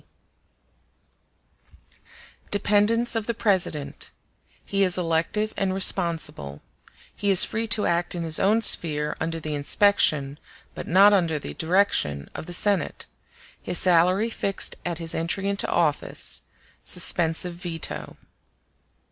[2.49, 8.63] ]Dependence of the President—He is elective and responsible—He is free to act in his own
[8.63, 10.39] sphere under the inspection,
[10.73, 12.53] but not under the direction, of the
[13.61, 18.17] Senate—His salary fixed at his entry into office—Suspensive veto.